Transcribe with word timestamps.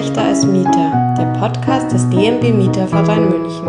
Mieterrechte 0.00 0.22
als 0.22 0.46
Mieter, 0.46 1.14
der 1.18 1.26
Podcast 1.38 1.92
des 1.92 2.08
DMB 2.08 2.54
Mieterverein 2.54 3.28
München. 3.28 3.66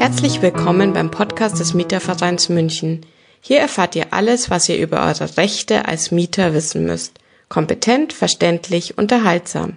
Herzlich 0.00 0.42
willkommen 0.42 0.92
beim 0.92 1.12
Podcast 1.12 1.60
des 1.60 1.74
Mietervereins 1.74 2.48
München. 2.48 3.06
Hier 3.40 3.60
erfahrt 3.60 3.94
ihr 3.94 4.06
alles, 4.10 4.50
was 4.50 4.68
ihr 4.68 4.78
über 4.78 5.06
eure 5.06 5.36
Rechte 5.36 5.86
als 5.86 6.10
Mieter 6.10 6.54
wissen 6.54 6.84
müsst. 6.84 7.20
Kompetent, 7.48 8.12
verständlich, 8.12 8.98
unterhaltsam. 8.98 9.76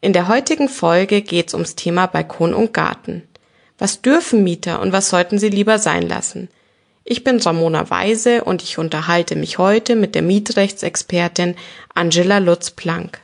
In 0.00 0.12
der 0.12 0.28
heutigen 0.28 0.68
Folge 0.68 1.22
geht's 1.22 1.54
ums 1.54 1.74
Thema 1.74 2.06
Balkon 2.06 2.54
und 2.54 2.72
Garten. 2.72 3.24
Was 3.78 4.00
dürfen 4.00 4.44
Mieter 4.44 4.80
und 4.80 4.92
was 4.92 5.10
sollten 5.10 5.40
sie 5.40 5.48
lieber 5.48 5.80
sein 5.80 6.02
lassen? 6.02 6.48
Ich 7.06 7.22
bin 7.22 7.38
Ramona 7.38 7.90
Weise 7.90 8.44
und 8.44 8.62
ich 8.62 8.78
unterhalte 8.78 9.36
mich 9.36 9.58
heute 9.58 9.94
mit 9.94 10.14
der 10.14 10.22
Mietrechtsexpertin 10.22 11.54
Angela 11.92 12.38
Lutz-Planck. 12.38 13.20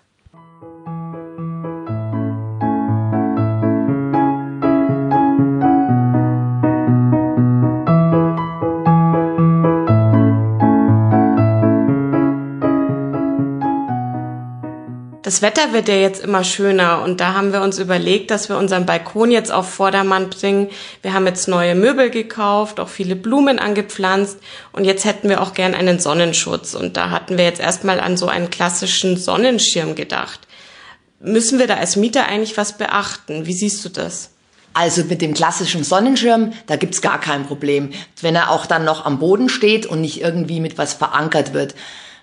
Das 15.30 15.42
Wetter 15.42 15.72
wird 15.72 15.86
ja 15.86 15.94
jetzt 15.94 16.24
immer 16.24 16.42
schöner 16.42 17.02
und 17.02 17.20
da 17.20 17.34
haben 17.34 17.52
wir 17.52 17.62
uns 17.62 17.78
überlegt, 17.78 18.32
dass 18.32 18.48
wir 18.48 18.58
unseren 18.58 18.84
Balkon 18.84 19.30
jetzt 19.30 19.52
auf 19.52 19.70
Vordermann 19.72 20.28
bringen. 20.28 20.70
Wir 21.02 21.12
haben 21.12 21.24
jetzt 21.24 21.46
neue 21.46 21.76
Möbel 21.76 22.10
gekauft, 22.10 22.80
auch 22.80 22.88
viele 22.88 23.14
Blumen 23.14 23.60
angepflanzt 23.60 24.38
und 24.72 24.86
jetzt 24.86 25.04
hätten 25.04 25.28
wir 25.28 25.40
auch 25.40 25.54
gern 25.54 25.76
einen 25.76 26.00
Sonnenschutz 26.00 26.74
und 26.74 26.96
da 26.96 27.10
hatten 27.10 27.38
wir 27.38 27.44
jetzt 27.44 27.60
erstmal 27.60 28.00
an 28.00 28.16
so 28.16 28.26
einen 28.26 28.50
klassischen 28.50 29.16
Sonnenschirm 29.16 29.94
gedacht. 29.94 30.40
Müssen 31.20 31.60
wir 31.60 31.68
da 31.68 31.76
als 31.76 31.94
Mieter 31.94 32.26
eigentlich 32.26 32.56
was 32.56 32.76
beachten? 32.76 33.46
Wie 33.46 33.54
siehst 33.54 33.84
du 33.84 33.88
das? 33.88 34.30
Also 34.74 35.04
mit 35.04 35.22
dem 35.22 35.34
klassischen 35.34 35.84
Sonnenschirm, 35.84 36.54
da 36.66 36.74
gibt's 36.74 37.02
gar 37.02 37.20
kein 37.20 37.46
Problem, 37.46 37.90
wenn 38.20 38.34
er 38.34 38.50
auch 38.50 38.66
dann 38.66 38.84
noch 38.84 39.06
am 39.06 39.20
Boden 39.20 39.48
steht 39.48 39.86
und 39.86 40.00
nicht 40.00 40.20
irgendwie 40.20 40.58
mit 40.58 40.76
was 40.76 40.94
verankert 40.94 41.54
wird. 41.54 41.76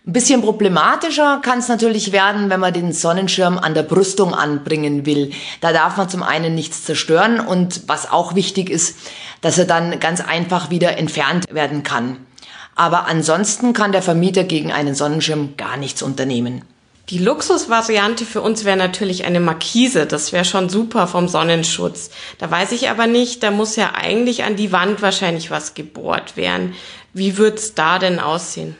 Ein 0.07 0.13
bisschen 0.13 0.41
problematischer 0.41 1.41
kann 1.43 1.59
es 1.59 1.67
natürlich 1.67 2.13
werden, 2.13 2.49
wenn 2.49 2.61
man 2.61 2.71
den 2.71 2.93
Sonnenschirm 2.93 3.57
an 3.57 3.73
der 3.73 3.83
Brüstung 3.83 4.33
anbringen 4.33 5.05
will. 5.05 5.31
Da 5.59 5.73
darf 5.73 5.97
man 5.97 6.07
zum 6.07 6.23
einen 6.23 6.55
nichts 6.55 6.85
zerstören 6.85 7.41
und 7.41 7.81
was 7.89 8.09
auch 8.09 8.33
wichtig 8.33 8.69
ist, 8.69 8.97
dass 9.41 9.57
er 9.57 9.65
dann 9.65 9.99
ganz 9.99 10.21
einfach 10.21 10.69
wieder 10.69 10.97
entfernt 10.97 11.53
werden 11.53 11.83
kann. 11.83 12.25
Aber 12.73 13.07
ansonsten 13.07 13.73
kann 13.73 13.91
der 13.91 14.01
Vermieter 14.01 14.45
gegen 14.45 14.71
einen 14.71 14.95
Sonnenschirm 14.95 15.57
gar 15.57 15.75
nichts 15.75 16.01
unternehmen. 16.01 16.61
Die 17.09 17.17
Luxusvariante 17.17 18.23
für 18.23 18.39
uns 18.39 18.63
wäre 18.63 18.77
natürlich 18.77 19.25
eine 19.25 19.41
Markise. 19.41 20.05
Das 20.05 20.31
wäre 20.31 20.45
schon 20.45 20.69
super 20.69 21.07
vom 21.07 21.27
Sonnenschutz. 21.27 22.11
Da 22.37 22.49
weiß 22.49 22.71
ich 22.71 22.89
aber 22.89 23.07
nicht, 23.07 23.43
da 23.43 23.51
muss 23.51 23.75
ja 23.75 23.91
eigentlich 23.93 24.45
an 24.45 24.55
die 24.55 24.71
Wand 24.71 25.01
wahrscheinlich 25.01 25.51
was 25.51 25.73
gebohrt 25.73 26.37
werden. 26.37 26.75
Wie 27.11 27.37
wird's 27.37 27.73
da 27.73 27.99
denn 27.99 28.21
aussehen? 28.21 28.77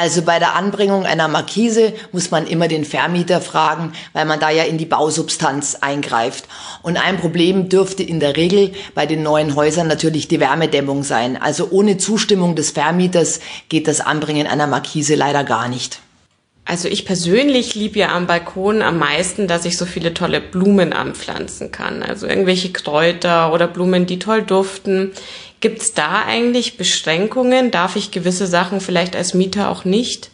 Also 0.00 0.22
bei 0.22 0.38
der 0.38 0.54
Anbringung 0.54 1.04
einer 1.04 1.28
Markise 1.28 1.92
muss 2.10 2.30
man 2.30 2.46
immer 2.46 2.68
den 2.68 2.86
Vermieter 2.86 3.42
fragen, 3.42 3.92
weil 4.14 4.24
man 4.24 4.40
da 4.40 4.48
ja 4.48 4.62
in 4.62 4.78
die 4.78 4.86
Bausubstanz 4.86 5.76
eingreift. 5.82 6.46
Und 6.80 6.96
ein 6.96 7.18
Problem 7.18 7.68
dürfte 7.68 8.02
in 8.02 8.18
der 8.18 8.34
Regel 8.34 8.72
bei 8.94 9.04
den 9.04 9.22
neuen 9.22 9.56
Häusern 9.56 9.88
natürlich 9.88 10.26
die 10.26 10.40
Wärmedämmung 10.40 11.02
sein. 11.02 11.36
Also 11.36 11.68
ohne 11.70 11.98
Zustimmung 11.98 12.56
des 12.56 12.70
Vermieters 12.70 13.40
geht 13.68 13.86
das 13.88 14.00
Anbringen 14.00 14.46
einer 14.46 14.66
Markise 14.66 15.16
leider 15.16 15.44
gar 15.44 15.68
nicht. 15.68 16.00
Also 16.64 16.88
ich 16.88 17.04
persönlich 17.04 17.74
liebe 17.74 17.98
ja 17.98 18.14
am 18.14 18.26
Balkon 18.26 18.80
am 18.80 18.96
meisten, 18.96 19.48
dass 19.48 19.66
ich 19.66 19.76
so 19.76 19.84
viele 19.84 20.14
tolle 20.14 20.40
Blumen 20.40 20.94
anpflanzen 20.94 21.72
kann. 21.72 22.02
Also 22.02 22.26
irgendwelche 22.26 22.72
Kräuter 22.72 23.52
oder 23.52 23.66
Blumen, 23.66 24.06
die 24.06 24.18
toll 24.18 24.42
duften. 24.42 25.12
Gibt 25.60 25.82
es 25.82 25.92
da 25.92 26.24
eigentlich 26.26 26.78
Beschränkungen? 26.78 27.70
Darf 27.70 27.94
ich 27.94 28.10
gewisse 28.10 28.46
Sachen 28.46 28.80
vielleicht 28.80 29.14
als 29.14 29.34
Mieter 29.34 29.68
auch 29.68 29.84
nicht? 29.84 30.30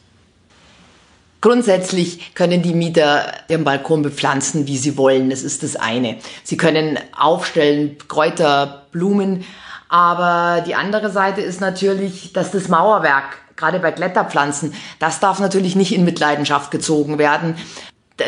Grundsätzlich 1.41 2.34
können 2.34 2.62
die 2.62 2.75
Mieter 2.75 3.32
ihren 3.48 3.65
Balkon 3.65 4.03
bepflanzen, 4.03 4.66
wie 4.66 4.78
sie 4.78 4.97
wollen. 4.97 5.31
Das 5.31 5.42
ist 5.42 5.62
das 5.62 5.76
eine. 5.76 6.16
Sie 6.44 6.56
können 6.56 6.98
aufstellen 7.16 7.98
Kräuter, 8.09 8.86
Blumen. 8.92 9.44
Aber 9.88 10.62
die 10.66 10.75
andere 10.75 11.10
Seite 11.10 11.41
ist 11.41 11.60
natürlich, 11.60 12.32
dass 12.32 12.53
das 12.53 12.69
Mauerwerk, 12.69 13.38
gerade 13.56 13.81
bei 13.81 13.92
Kletterpflanzen, 13.92 14.75
das 14.98 15.20
darf 15.20 15.38
natürlich 15.38 15.76
nicht 15.76 15.94
in 15.94 16.04
Mitleidenschaft 16.04 16.70
gezogen 16.70 17.19
werden. 17.19 17.56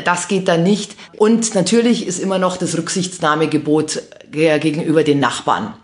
Das 0.04 0.28
geht 0.28 0.48
dann 0.48 0.62
nicht. 0.62 0.96
Und 1.16 1.54
natürlich 1.54 2.06
ist 2.06 2.18
immer 2.18 2.38
noch 2.38 2.56
das 2.56 2.76
Rücksichtnahmegebot 2.76 4.02
gegenüber 4.30 5.02
den 5.02 5.18
Nachbarn. 5.18 5.74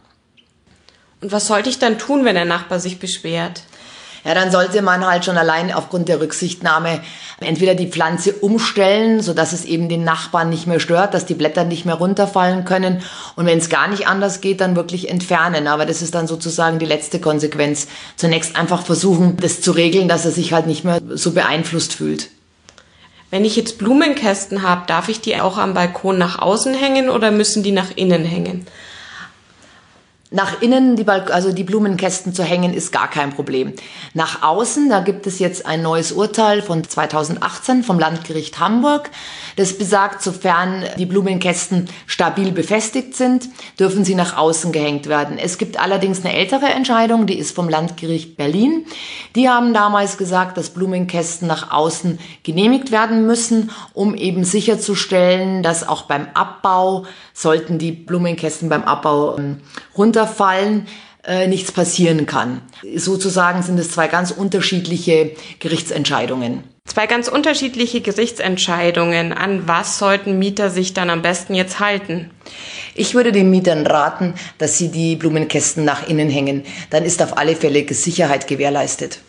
Und 1.25 1.33
was 1.33 1.47
sollte 1.47 1.71
ich 1.71 1.79
dann 1.79 1.97
tun, 1.97 2.27
wenn 2.27 2.35
der 2.35 2.45
Nachbar 2.45 2.79
sich 2.79 2.99
beschwert? 2.99 3.63
Ja, 4.27 4.35
dann 4.35 4.51
sollte 4.51 4.83
man 4.83 5.07
halt 5.07 5.25
schon 5.25 5.39
allein 5.39 5.73
aufgrund 5.73 6.11
der 6.11 6.21
Rücksichtnahme 6.21 7.01
entweder 7.41 7.75
die 7.75 7.87
Pflanze 7.87 8.35
umstellen, 8.35 9.23
so 9.23 9.33
dass 9.33 9.55
es 9.55 9.65
eben 9.65 9.89
den 9.89 10.05
Nachbarn 10.05 10.51
nicht 10.51 10.67
mehr 10.67 10.81
stört, 10.81 11.15
dass 11.15 11.25
die 11.25 11.33
Blätter 11.33 11.65
nicht 11.65 11.87
mehr 11.87 11.95
runterfallen 11.95 12.67
können. 12.67 13.01
Und 13.37 13.47
wenn 13.47 13.57
es 13.57 13.71
gar 13.71 13.89
nicht 13.89 14.07
anders 14.07 14.43
geht, 14.43 14.61
dann 14.61 14.77
wirklich 14.77 15.09
entfernen. 15.09 15.67
Aber 15.67 15.87
das 15.87 16.03
ist 16.03 16.15
dann 16.15 16.27
sozusagen 16.27 16.79
die 16.79 16.85
letzte 16.85 17.21
Konsequenz. 17.21 17.87
Zunächst 18.17 18.55
einfach 18.55 18.85
versuchen, 18.85 19.39
das 19.39 19.63
zu 19.63 19.73
regeln, 19.73 20.09
dass 20.09 20.27
er 20.27 20.31
sich 20.31 20.53
halt 20.53 20.67
nicht 20.67 20.85
mehr 20.85 21.01
so 21.15 21.33
beeinflusst 21.33 21.95
fühlt. 21.95 22.29
Wenn 23.31 23.47
ich 23.47 23.57
jetzt 23.57 23.79
Blumenkästen 23.79 24.61
habe, 24.61 24.83
darf 24.87 25.09
ich 25.09 25.23
die 25.23 25.41
auch 25.41 25.57
am 25.57 25.73
Balkon 25.73 26.19
nach 26.19 26.39
außen 26.39 26.75
hängen 26.75 27.09
oder 27.09 27.31
müssen 27.31 27.63
die 27.63 27.73
nach 27.73 27.93
innen 27.97 28.27
hängen? 28.27 28.67
Nach 30.35 30.61
innen 30.61 30.97
die, 30.97 31.07
also 31.07 31.53
die 31.53 31.63
Blumenkästen 31.63 32.35
zu 32.35 32.43
hängen, 32.43 32.75
ist 32.75 32.91
gar 32.91 33.09
kein 33.09 33.33
Problem. 33.33 33.73
Nach 34.15 34.43
außen, 34.43 34.91
da 34.91 34.99
gibt 34.99 35.29
es 35.29 35.39
jetzt 35.39 35.65
ein 35.65 35.81
neues 35.81 36.11
Urteil 36.11 36.61
von 36.61 36.83
2018 36.83 37.85
vom 37.85 38.01
Landgericht 38.01 38.59
Hamburg. 38.59 39.11
Das 39.55 39.79
besagt, 39.79 40.23
sofern 40.23 40.87
die 40.99 41.07
Blumenkästen 41.07 41.89
stabil 42.09 42.51
befestigt 42.51 43.15
sind, 43.15 43.49
dürfen 43.79 44.05
sie 44.05 44.17
nach 44.17 44.37
außen 44.37 44.73
gehängt 44.73 45.07
werden. 45.07 45.39
Es 45.39 45.57
gibt 45.57 45.79
allerdings 45.79 46.25
eine 46.25 46.35
ältere 46.35 46.67
Entscheidung, 46.67 47.27
die 47.29 47.39
ist 47.39 47.55
vom 47.55 47.69
Landgericht 47.69 48.37
Berlin. 48.37 48.87
Die 49.37 49.49
haben 49.49 49.73
damals 49.73 50.19
gesagt, 50.19 50.57
dass 50.57 50.71
Blumenkästen 50.71 51.47
nach 51.47 51.71
außen 51.71 52.19
genehmigt 52.43 52.91
werden 52.91 53.25
müssen, 53.25 53.71
um 53.93 54.17
eben 54.17 54.43
sicherzustellen, 54.43 55.63
dass 55.63 55.87
auch 55.87 56.03
beim 56.03 56.27
Abbau, 56.35 57.07
sollten 57.35 57.79
die 57.79 57.93
Blumenkästen 57.93 58.71
beim 58.71 58.85
Abbau 58.85 59.37
ähm, 59.37 59.59
runter 59.97 60.25
runterfallen, 60.25 60.87
äh, 61.27 61.47
nichts 61.49 61.73
passieren 61.73 62.27
kann. 62.27 62.63
Sozusagen 62.97 63.63
sind 63.63 63.79
es 63.79 63.91
zwei 63.91 64.09
ganz 64.09 64.31
unterschiedliche 64.31 65.33
Gerichtsentscheidungen. 65.59 66.65
Zwei 66.87 67.07
ganz 67.07 67.29
unterschiedliche 67.29 68.03
Gerichtsentscheidungen. 68.03 69.33
An 69.33 69.67
was 69.67 69.99
sollten 69.99 70.39
Mieter 70.39 70.69
sich 70.69 70.93
dann 70.93 71.09
am 71.09 71.23
besten 71.23 71.55
jetzt 71.55 71.81
halten? 71.81 72.31
Ich 72.95 73.15
würde 73.15 73.33
den 73.33 73.51
Mietern 73.51 73.87
raten, 73.87 74.35
dass 74.59 74.77
sie 74.77 74.91
die 74.91 75.17
Blumenkästen 75.17 75.85
nach 75.85 76.07
innen 76.07 76.29
hängen. 76.29 76.65
Dann 76.91 77.05
ist 77.05 77.23
auf 77.23 77.39
alle 77.39 77.57
Fälle 77.57 77.87
Sicherheit 77.93 78.47
gewährleistet. 78.47 79.21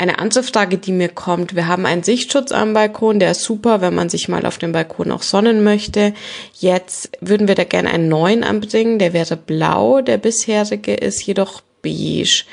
Eine 0.00 0.18
andere 0.18 0.42
die 0.78 0.92
mir 0.92 1.10
kommt, 1.10 1.54
wir 1.54 1.68
haben 1.68 1.84
einen 1.84 2.02
Sichtschutz 2.02 2.52
am 2.52 2.72
Balkon, 2.72 3.20
der 3.20 3.32
ist 3.32 3.42
super, 3.42 3.82
wenn 3.82 3.94
man 3.94 4.08
sich 4.08 4.30
mal 4.30 4.46
auf 4.46 4.56
dem 4.56 4.72
Balkon 4.72 5.12
auch 5.12 5.20
sonnen 5.20 5.62
möchte. 5.62 6.14
Jetzt 6.54 7.10
würden 7.20 7.48
wir 7.48 7.54
da 7.54 7.64
gerne 7.64 7.90
einen 7.90 8.08
neuen 8.08 8.42
anbringen, 8.42 8.98
der 8.98 9.12
wäre 9.12 9.36
blau, 9.36 10.00
der 10.00 10.16
bisherige 10.16 10.94
ist 10.94 11.22
jedoch 11.26 11.60
beige. 11.82 12.44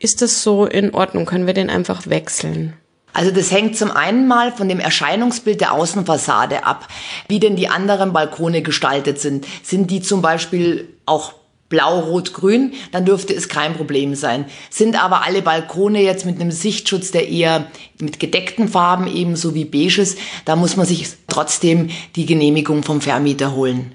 Ist 0.00 0.20
das 0.20 0.42
so 0.42 0.66
in 0.66 0.92
Ordnung? 0.94 1.26
Können 1.26 1.46
wir 1.46 1.54
den 1.54 1.70
einfach 1.70 2.08
wechseln? 2.08 2.72
Also 3.12 3.30
das 3.30 3.52
hängt 3.52 3.76
zum 3.76 3.92
einen 3.92 4.26
mal 4.26 4.50
von 4.50 4.68
dem 4.68 4.80
Erscheinungsbild 4.80 5.60
der 5.60 5.74
Außenfassade 5.74 6.66
ab, 6.66 6.88
wie 7.28 7.38
denn 7.38 7.54
die 7.54 7.68
anderen 7.68 8.12
Balkone 8.12 8.62
gestaltet 8.62 9.20
sind. 9.20 9.46
Sind 9.62 9.92
die 9.92 10.02
zum 10.02 10.22
Beispiel 10.22 10.88
auch 11.06 11.34
Blau, 11.68 12.00
Rot, 12.00 12.32
Grün, 12.32 12.72
dann 12.92 13.04
dürfte 13.04 13.34
es 13.34 13.48
kein 13.48 13.74
Problem 13.74 14.14
sein. 14.14 14.46
Sind 14.70 15.02
aber 15.02 15.24
alle 15.24 15.42
Balkone 15.42 16.00
jetzt 16.02 16.24
mit 16.24 16.40
einem 16.40 16.50
Sichtschutz, 16.50 17.10
der 17.10 17.28
eher 17.28 17.66
mit 18.00 18.18
gedeckten 18.18 18.68
Farben 18.68 19.06
ebenso 19.06 19.54
wie 19.54 19.64
beiges, 19.64 20.16
da 20.44 20.56
muss 20.56 20.76
man 20.76 20.86
sich 20.86 21.08
trotzdem 21.26 21.90
die 22.16 22.26
Genehmigung 22.26 22.82
vom 22.82 23.00
Vermieter 23.00 23.54
holen. 23.54 23.94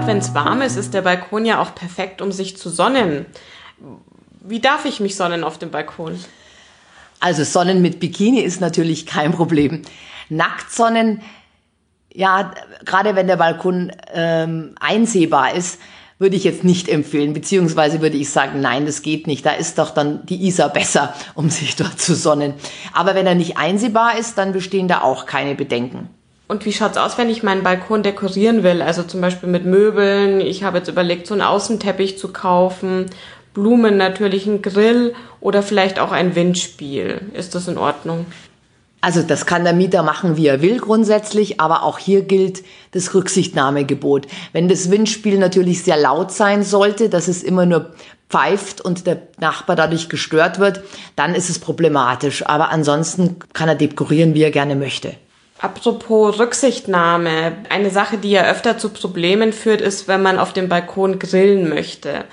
Gerade 0.00 0.12
wenn 0.12 0.18
es 0.18 0.34
warm 0.34 0.62
ist, 0.62 0.76
ist 0.76 0.94
der 0.94 1.02
Balkon 1.02 1.44
ja 1.44 1.60
auch 1.60 1.74
perfekt, 1.74 2.22
um 2.22 2.32
sich 2.32 2.56
zu 2.56 2.70
sonnen. 2.70 3.26
Wie 4.40 4.58
darf 4.58 4.86
ich 4.86 4.98
mich 4.98 5.14
sonnen 5.14 5.44
auf 5.44 5.58
dem 5.58 5.70
Balkon? 5.70 6.18
Also 7.20 7.44
Sonnen 7.44 7.82
mit 7.82 8.00
Bikini 8.00 8.40
ist 8.40 8.62
natürlich 8.62 9.04
kein 9.04 9.32
Problem. 9.32 9.82
Nacktsonnen, 10.30 11.20
ja, 12.14 12.54
gerade 12.86 13.14
wenn 13.14 13.26
der 13.26 13.36
Balkon 13.36 13.92
ähm, 14.14 14.74
einsehbar 14.80 15.52
ist, 15.52 15.78
würde 16.18 16.36
ich 16.36 16.44
jetzt 16.44 16.64
nicht 16.64 16.88
empfehlen, 16.88 17.34
beziehungsweise 17.34 18.00
würde 18.00 18.16
ich 18.16 18.30
sagen, 18.30 18.62
nein, 18.62 18.86
das 18.86 19.02
geht 19.02 19.26
nicht. 19.26 19.44
Da 19.44 19.50
ist 19.50 19.76
doch 19.76 19.90
dann 19.90 20.24
die 20.24 20.46
Isar 20.46 20.70
besser, 20.70 21.12
um 21.34 21.50
sich 21.50 21.76
dort 21.76 22.00
zu 22.00 22.14
sonnen. 22.14 22.54
Aber 22.94 23.14
wenn 23.14 23.26
er 23.26 23.34
nicht 23.34 23.58
einsehbar 23.58 24.16
ist, 24.16 24.38
dann 24.38 24.54
bestehen 24.54 24.88
da 24.88 25.02
auch 25.02 25.26
keine 25.26 25.54
Bedenken. 25.54 26.08
Und 26.50 26.64
wie 26.64 26.72
schaut's 26.72 26.96
aus, 26.96 27.16
wenn 27.16 27.30
ich 27.30 27.44
meinen 27.44 27.62
Balkon 27.62 28.02
dekorieren 28.02 28.64
will? 28.64 28.82
Also 28.82 29.04
zum 29.04 29.20
Beispiel 29.20 29.48
mit 29.48 29.66
Möbeln. 29.66 30.40
Ich 30.40 30.64
habe 30.64 30.78
jetzt 30.78 30.88
überlegt, 30.88 31.28
so 31.28 31.34
einen 31.34 31.42
Außenteppich 31.42 32.18
zu 32.18 32.32
kaufen. 32.32 33.06
Blumen 33.54 33.96
natürlich, 33.96 34.48
ein 34.48 34.60
Grill 34.60 35.14
oder 35.40 35.62
vielleicht 35.62 36.00
auch 36.00 36.10
ein 36.10 36.34
Windspiel. 36.34 37.20
Ist 37.34 37.54
das 37.54 37.68
in 37.68 37.78
Ordnung? 37.78 38.26
Also 39.00 39.22
das 39.22 39.46
kann 39.46 39.62
der 39.62 39.74
Mieter 39.74 40.02
machen, 40.02 40.36
wie 40.36 40.48
er 40.48 40.60
will 40.60 40.80
grundsätzlich, 40.80 41.60
aber 41.60 41.84
auch 41.84 42.00
hier 42.00 42.22
gilt 42.22 42.64
das 42.90 43.14
Rücksichtnahmegebot. 43.14 44.26
Wenn 44.52 44.66
das 44.66 44.90
Windspiel 44.90 45.38
natürlich 45.38 45.84
sehr 45.84 45.98
laut 45.98 46.32
sein 46.32 46.64
sollte, 46.64 47.08
dass 47.08 47.28
es 47.28 47.44
immer 47.44 47.64
nur 47.64 47.92
pfeift 48.28 48.80
und 48.80 49.06
der 49.06 49.22
Nachbar 49.38 49.76
dadurch 49.76 50.08
gestört 50.08 50.58
wird, 50.58 50.82
dann 51.14 51.36
ist 51.36 51.48
es 51.48 51.60
problematisch. 51.60 52.44
Aber 52.44 52.70
ansonsten 52.70 53.36
kann 53.52 53.68
er 53.68 53.76
dekorieren, 53.76 54.34
wie 54.34 54.42
er 54.42 54.50
gerne 54.50 54.74
möchte. 54.74 55.14
Apropos 55.60 56.38
Rücksichtnahme. 56.38 57.52
Eine 57.68 57.90
Sache, 57.90 58.16
die 58.16 58.30
ja 58.30 58.44
öfter 58.44 58.78
zu 58.78 58.88
Problemen 58.88 59.52
führt, 59.52 59.82
ist, 59.82 60.08
wenn 60.08 60.22
man 60.22 60.38
auf 60.38 60.54
dem 60.54 60.70
Balkon 60.70 61.18
grillen 61.18 61.68
möchte. 61.68 62.24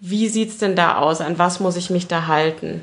Wie 0.00 0.28
sieht's 0.28 0.58
denn 0.58 0.76
da 0.76 0.98
aus? 0.98 1.20
An 1.20 1.38
was 1.38 1.58
muss 1.58 1.76
ich 1.76 1.90
mich 1.90 2.06
da 2.06 2.28
halten? 2.28 2.82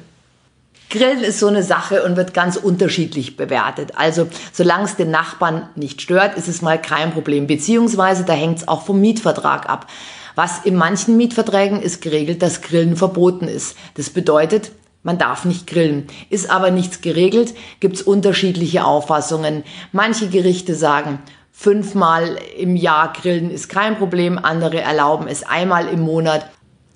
Grillen 0.90 1.24
ist 1.24 1.40
so 1.40 1.48
eine 1.48 1.64
Sache 1.64 2.04
und 2.04 2.18
wird 2.18 2.34
ganz 2.34 2.58
unterschiedlich 2.58 3.38
bewertet. 3.38 3.94
Also 3.96 4.28
solange 4.52 4.84
es 4.84 4.98
den 4.98 5.12
Nachbarn 5.12 5.70
nicht 5.76 6.02
stört, 6.02 6.38
ist 6.38 6.50
es 6.50 6.62
mal 6.62 6.80
kein 6.80 7.12
Problem. 7.12 7.48
Beziehungsweise 7.48 8.26
da 8.26 8.34
hängt 8.34 8.60
es 8.60 8.68
auch 8.68 8.82
vom 8.82 9.00
Mietvertrag 9.00 9.70
ab. 9.70 9.88
Was 10.36 10.66
in 10.66 10.76
manchen 10.76 11.16
Mietverträgen 11.16 11.82
ist 11.82 12.02
geregelt, 12.02 12.42
dass 12.42 12.62
Grillen 12.62 12.98
verboten 12.98 13.48
ist. 13.48 13.78
Das 13.96 14.10
bedeutet, 14.10 14.72
man 15.06 15.20
darf 15.20 15.46
nicht 15.46 15.68
grillen. 15.68 16.08
Ist 16.30 16.50
aber 16.50 16.72
nichts 16.72 17.00
geregelt, 17.00 17.54
gibt 17.80 17.96
es 17.96 18.02
unterschiedliche 18.02 18.84
Auffassungen. 18.84 19.64
Manche 19.94 20.28
Gerichte 20.28 20.76
sagen, 20.76 21.20
fünfmal 21.52 22.38
im 22.58 22.76
Jahr 22.76 23.14
grillen 23.14 23.52
ist 23.52 23.70
kein 23.70 23.98
Problem, 23.98 24.38
andere 24.38 24.82
erlauben 24.82 25.28
es 25.28 25.44
einmal 25.44 25.88
im 25.88 26.02
Monat. 26.02 26.50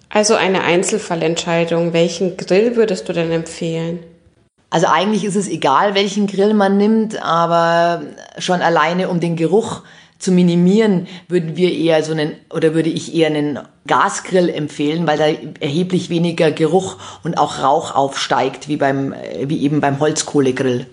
Also 0.10 0.34
eine 0.34 0.64
Einzelfallentscheidung. 0.64 1.94
Welchen 1.94 2.36
Grill 2.36 2.76
würdest 2.76 3.08
du 3.08 3.14
denn 3.14 3.32
empfehlen? 3.32 4.00
Also 4.72 4.88
eigentlich 4.88 5.24
ist 5.24 5.36
es 5.36 5.48
egal, 5.48 5.94
welchen 5.94 6.26
Grill 6.26 6.56
man 6.56 6.78
nimmt, 6.78 7.22
aber 7.24 8.02
schon 8.40 8.62
alleine 8.62 9.10
um 9.10 9.20
den 9.20 9.36
Geruch 9.36 9.84
zu 10.20 10.32
minimieren, 10.32 11.08
würden 11.28 11.56
wir 11.56 11.74
eher 11.74 12.04
so 12.04 12.12
einen 12.12 12.36
oder 12.54 12.74
würde 12.76 12.90
ich 12.90 13.16
eher 13.16 13.28
einen 13.28 13.60
Gasgrill 13.88 14.50
empfehlen, 14.50 15.08
weil 15.08 15.18
da 15.18 15.26
erheblich 15.62 16.10
weniger 16.10 16.52
Geruch 16.52 16.98
und 17.24 17.38
auch 17.38 17.64
Rauch 17.64 17.96
aufsteigt 17.96 18.68
wie 18.68 18.78
beim 18.78 19.16
wie 19.46 19.64
eben 19.64 19.80
beim 19.80 20.00
Holzkohlegrill. 20.00 20.86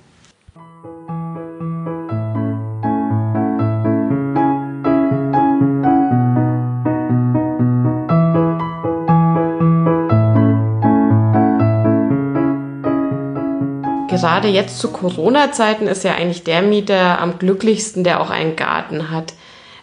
Gerade 14.08 14.48
jetzt 14.48 14.78
zu 14.78 14.90
Corona-Zeiten 14.90 15.86
ist 15.86 16.04
ja 16.04 16.14
eigentlich 16.14 16.44
der 16.44 16.62
Mieter 16.62 17.20
am 17.20 17.38
glücklichsten, 17.38 18.04
der 18.04 18.20
auch 18.20 18.30
einen 18.30 18.56
Garten 18.56 19.10
hat. 19.10 19.34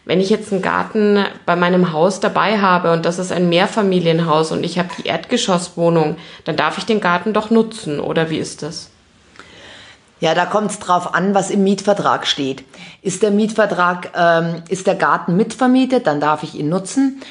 Wenn 0.06 0.20
ich 0.20 0.30
jetzt 0.30 0.52
einen 0.52 0.62
Garten 0.62 1.26
bei 1.46 1.56
meinem 1.56 1.94
Haus 1.94 2.20
dabei 2.20 2.60
habe 2.60 2.92
und 2.92 3.06
das 3.06 3.20
ist 3.20 3.32
ein 3.32 3.48
Mehrfamilienhaus 3.48 4.52
und 4.52 4.66
ich 4.66 4.78
habe 4.78 4.90
die 4.98 5.08
Erdgeschosswohnung, 5.08 6.18
dann 6.44 6.58
darf 6.58 6.78
ich 6.78 6.86
den 6.86 7.00
Garten 7.00 7.34
doch 7.34 7.50
nutzen, 7.50 8.00
oder 8.02 8.30
wie 8.30 8.38
ist 8.38 8.64
das? 8.64 8.90
Ja, 10.20 10.34
da 10.34 10.46
kommt 10.46 10.72
es 10.72 10.80
drauf 10.80 11.16
an, 11.16 11.34
was 11.34 11.52
im 11.52 11.64
Mietvertrag 11.64 12.28
steht. 12.28 12.64
Ist 13.02 13.24
der 13.24 13.32
Mietvertrag, 13.32 14.12
ähm, 14.16 14.64
ist 14.70 14.88
der 14.88 14.96
Garten 14.96 15.36
mitvermietet, 15.38 16.08
dann 16.08 16.20
darf 16.20 16.44
ich 16.44 16.56
ihn 16.56 16.70
nutzen. 16.70 17.22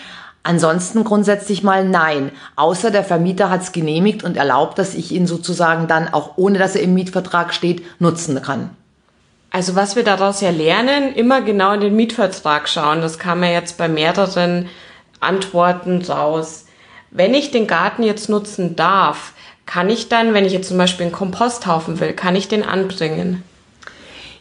Ansonsten 0.44 1.04
grundsätzlich 1.04 1.62
mal 1.62 1.84
nein. 1.84 2.32
Außer 2.56 2.90
der 2.90 3.04
Vermieter 3.04 3.48
hat 3.48 3.62
es 3.62 3.72
genehmigt 3.72 4.24
und 4.24 4.36
erlaubt, 4.36 4.78
dass 4.78 4.94
ich 4.94 5.12
ihn 5.12 5.26
sozusagen 5.26 5.86
dann 5.86 6.12
auch 6.12 6.36
ohne 6.36 6.58
dass 6.58 6.74
er 6.74 6.82
im 6.82 6.94
Mietvertrag 6.94 7.54
steht, 7.54 7.84
nutzen 8.00 8.40
kann. 8.42 8.70
Also 9.50 9.76
was 9.76 9.96
wir 9.96 10.02
daraus 10.02 10.40
ja 10.40 10.50
lernen, 10.50 11.14
immer 11.14 11.42
genau 11.42 11.72
in 11.74 11.80
den 11.80 11.94
Mietvertrag 11.94 12.68
schauen. 12.68 13.02
Das 13.02 13.18
kam 13.18 13.44
ja 13.44 13.50
jetzt 13.50 13.78
bei 13.78 13.86
mehreren 13.86 14.68
Antworten 15.20 16.02
raus. 16.02 16.64
Wenn 17.10 17.34
ich 17.34 17.50
den 17.50 17.66
Garten 17.66 18.02
jetzt 18.02 18.28
nutzen 18.28 18.74
darf, 18.74 19.34
kann 19.66 19.90
ich 19.90 20.08
dann, 20.08 20.34
wenn 20.34 20.46
ich 20.46 20.52
jetzt 20.52 20.68
zum 20.68 20.78
Beispiel 20.78 21.06
einen 21.06 21.14
Komposthaufen 21.14 22.00
will, 22.00 22.14
kann 22.14 22.34
ich 22.34 22.48
den 22.48 22.64
anbringen? 22.64 23.44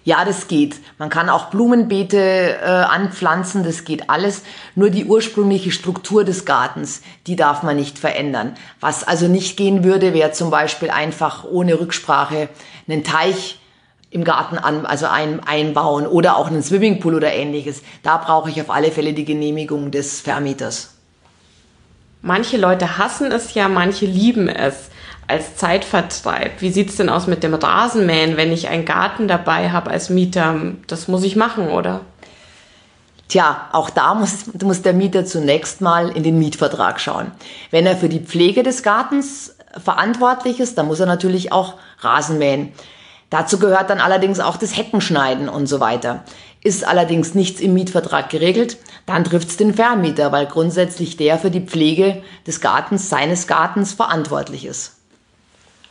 Ja, 0.03 0.25
das 0.25 0.47
geht. 0.47 0.77
Man 0.97 1.09
kann 1.09 1.29
auch 1.29 1.51
Blumenbeete 1.51 2.17
äh, 2.17 2.65
anpflanzen, 2.65 3.63
das 3.63 3.85
geht 3.85 4.09
alles. 4.09 4.41
Nur 4.73 4.89
die 4.89 5.05
ursprüngliche 5.05 5.71
Struktur 5.71 6.23
des 6.23 6.45
Gartens, 6.45 7.01
die 7.27 7.35
darf 7.35 7.61
man 7.61 7.75
nicht 7.75 7.99
verändern. 7.99 8.55
Was 8.79 9.03
also 9.03 9.27
nicht 9.27 9.57
gehen 9.57 9.83
würde, 9.83 10.13
wäre 10.13 10.31
zum 10.31 10.49
Beispiel 10.49 10.89
einfach 10.89 11.43
ohne 11.43 11.79
Rücksprache 11.79 12.49
einen 12.87 13.03
Teich 13.03 13.59
im 14.09 14.23
Garten 14.23 14.57
an, 14.57 14.85
also 14.85 15.05
ein, 15.05 15.39
einbauen 15.39 16.07
oder 16.07 16.35
auch 16.35 16.47
einen 16.47 16.63
Swimmingpool 16.63 17.15
oder 17.15 17.31
ähnliches. 17.31 17.83
Da 18.01 18.17
brauche 18.17 18.49
ich 18.49 18.59
auf 18.59 18.71
alle 18.71 18.91
Fälle 18.91 19.13
die 19.13 19.25
Genehmigung 19.25 19.91
des 19.91 20.19
Vermieters. 20.19 20.95
Manche 22.23 22.57
Leute 22.57 22.97
hassen 22.97 23.31
es 23.31 23.53
ja, 23.53 23.67
manche 23.67 24.05
lieben 24.05 24.47
es 24.47 24.90
als 25.31 25.55
Zeitvertreib. 25.55 26.61
Wie 26.61 26.71
sieht's 26.71 26.97
denn 26.97 27.09
aus 27.09 27.25
mit 27.25 27.41
dem 27.41 27.53
Rasenmähen, 27.53 28.37
wenn 28.37 28.51
ich 28.51 28.67
einen 28.67 28.85
Garten 28.85 29.27
dabei 29.27 29.71
habe 29.71 29.89
als 29.89 30.09
Mieter? 30.09 30.55
Das 30.87 31.07
muss 31.07 31.23
ich 31.23 31.35
machen, 31.35 31.69
oder? 31.69 32.01
Tja, 33.27 33.69
auch 33.71 33.89
da 33.89 34.13
muss, 34.13 34.47
muss 34.61 34.81
der 34.81 34.93
Mieter 34.93 35.25
zunächst 35.25 35.79
mal 35.79 36.09
in 36.09 36.23
den 36.23 36.37
Mietvertrag 36.37 36.99
schauen. 36.99 37.31
Wenn 37.71 37.85
er 37.85 37.95
für 37.95 38.09
die 38.09 38.19
Pflege 38.19 38.61
des 38.61 38.83
Gartens 38.83 39.55
verantwortlich 39.81 40.59
ist, 40.59 40.77
dann 40.77 40.87
muss 40.87 40.99
er 40.99 41.05
natürlich 41.05 41.53
auch 41.53 41.75
Rasen 41.99 42.37
mähen. 42.37 42.73
Dazu 43.29 43.57
gehört 43.57 43.89
dann 43.89 44.01
allerdings 44.01 44.41
auch 44.41 44.57
das 44.57 44.75
Heckenschneiden 44.75 45.47
und 45.47 45.67
so 45.67 45.79
weiter. 45.79 46.25
Ist 46.61 46.85
allerdings 46.85 47.33
nichts 47.33 47.61
im 47.61 47.73
Mietvertrag 47.73 48.29
geregelt, 48.29 48.77
dann 49.05 49.23
trifft's 49.23 49.55
den 49.55 49.73
Vermieter, 49.73 50.33
weil 50.33 50.45
grundsätzlich 50.45 51.15
der 51.15 51.39
für 51.39 51.49
die 51.49 51.61
Pflege 51.61 52.21
des 52.45 52.59
Gartens, 52.59 53.09
seines 53.09 53.47
Gartens 53.47 53.93
verantwortlich 53.93 54.65
ist. 54.65 55.00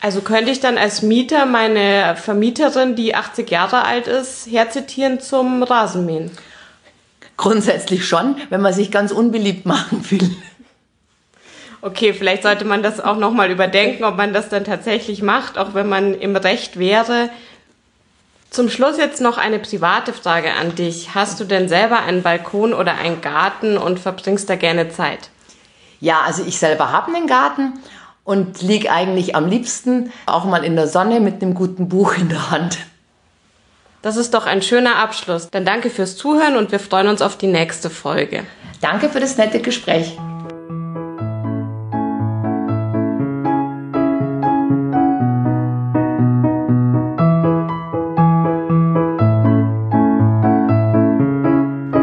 Also 0.01 0.23
könnte 0.23 0.51
ich 0.51 0.61
dann 0.61 0.79
als 0.79 1.03
Mieter 1.03 1.45
meine 1.45 2.17
Vermieterin, 2.17 2.97
die 2.97 3.15
80 3.15 3.51
Jahre 3.51 3.85
alt 3.85 4.07
ist, 4.07 4.47
herzitieren 4.51 5.21
zum 5.21 5.63
Rasenmähen? 5.63 6.31
Grundsätzlich 7.37 8.07
schon, 8.07 8.37
wenn 8.49 8.63
man 8.63 8.73
sich 8.73 8.91
ganz 8.91 9.13
unbeliebt 9.13 9.67
machen 9.67 10.05
will. 10.11 10.31
Okay, 11.83 12.13
vielleicht 12.13 12.43
sollte 12.43 12.65
man 12.65 12.83
das 12.83 13.01
auch 13.01 13.17
nochmal 13.17 13.51
überdenken, 13.51 14.05
ob 14.05 14.17
man 14.17 14.33
das 14.33 14.49
dann 14.49 14.65
tatsächlich 14.65 15.23
macht, 15.23 15.57
auch 15.57 15.75
wenn 15.75 15.89
man 15.89 16.15
im 16.15 16.37
Recht 16.37 16.79
wäre. 16.79 17.31
Zum 18.51 18.69
Schluss 18.69 18.99
jetzt 18.99 19.21
noch 19.21 19.39
eine 19.39 19.59
private 19.59 20.13
Frage 20.13 20.53
an 20.55 20.75
dich. 20.75 21.15
Hast 21.15 21.41
du 21.41 21.45
denn 21.45 21.69
selber 21.69 22.01
einen 22.01 22.23
Balkon 22.23 22.75
oder 22.75 22.95
einen 22.95 23.21
Garten 23.21 23.79
und 23.79 23.99
verbringst 23.99 24.51
da 24.51 24.57
gerne 24.57 24.91
Zeit? 24.91 25.31
Ja, 26.01 26.21
also 26.27 26.45
ich 26.45 26.59
selber 26.59 26.91
habe 26.91 27.15
einen 27.15 27.27
Garten 27.27 27.75
und 28.25 28.63
liege 28.63 28.91
eigentlich 28.91 29.35
am 29.35 29.49
liebsten 29.49 30.13
auch 30.27 30.45
mal 30.45 30.65
in 30.65 30.77
der 30.77 30.87
Sonne 30.87 31.21
mit 31.21 31.43
einem 31.43 31.55
guten 31.55 31.89
Buch 31.89 32.15
in 32.17 32.29
der 32.29 32.51
Hand. 32.51 32.79
Das 34.03 34.17
ist 34.17 34.33
doch 34.33 34.47
ein 34.47 34.63
schöner 34.63 34.97
Abschluss. 34.97 35.51
Dann 35.51 35.65
danke 35.65 35.91
fürs 35.91 36.17
Zuhören 36.17 36.57
und 36.57 36.73
wir 36.73 36.81
freuen 36.81 37.09
uns 37.09 37.21
auf 37.21 37.37
die 37.37 37.49
nächste 37.49 37.91
Folge. 37.91 38.45
Danke 38.81 39.11
für 39.11 39.21
das 39.21 39.37
nette 39.37 39.61
Gespräch. 39.61 40.17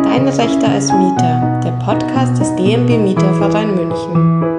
Deine 0.04 0.38
Rechte 0.38 0.68
als 0.68 0.92
Mieter, 0.92 1.62
der 1.64 1.72
Podcast 1.84 2.40
des 2.40 2.56
DMB 2.56 2.90
Mieterverein 3.00 3.74
München. 3.76 4.57